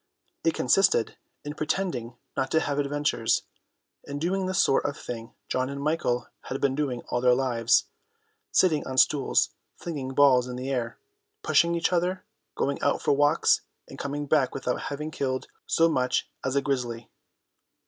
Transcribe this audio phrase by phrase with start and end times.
[0.43, 3.43] It consisted in pretending not to have adventures,
[4.05, 7.85] in doing the sort of thing John and Michael had been doing all their lives,
[8.51, 10.97] sitting on stools flinging balls in the air,
[11.43, 12.25] pushing each other,
[12.55, 17.11] going out for walks and coming back without having killed so much as a grizzly.